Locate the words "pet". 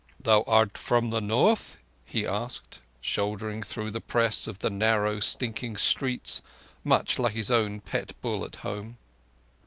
7.81-8.13